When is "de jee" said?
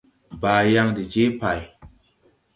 0.95-1.31